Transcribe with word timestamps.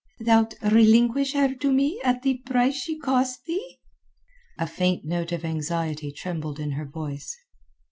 "Thou'lt 0.19 0.55
relinquish 0.63 1.33
her 1.33 1.53
to 1.53 1.71
me 1.71 2.01
at 2.03 2.23
the 2.23 2.39
price 2.39 2.73
she 2.73 2.97
cost 2.97 3.45
thee?" 3.45 3.77
A 4.57 4.65
faint 4.65 5.05
note 5.05 5.31
of 5.31 5.45
anxiety 5.45 6.11
trembled 6.11 6.59
in 6.59 6.71
her 6.71 6.85
voice. 6.87 7.37